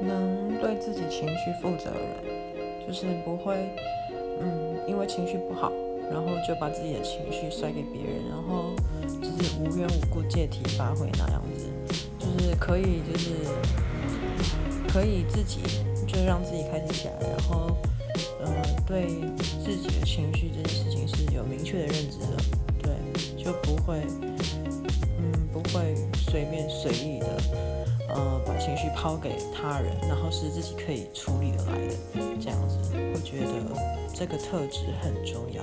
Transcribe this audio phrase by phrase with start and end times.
[0.00, 3.56] 能对自己情绪负责任，就是不会，
[4.40, 5.72] 嗯，因为情绪不好，
[6.10, 8.74] 然后就把自己的情绪甩给别人，然后
[9.06, 11.66] 就是无缘无故借题发挥那样子，
[12.18, 13.30] 就是可以，就是
[14.88, 15.60] 可以自己
[16.06, 17.76] 就让自己开心起来，然后，
[18.44, 18.52] 嗯，
[18.86, 19.06] 对
[19.64, 22.36] 自己的情绪这件事情是有明确的认知的，
[22.82, 24.00] 对，就不会，
[25.18, 27.26] 嗯，不会随便随意的。
[29.06, 31.94] 交，给他人，然后是自己可以处理得来的，
[32.40, 33.72] 这样子，会觉得
[34.12, 35.62] 这个特质很重要。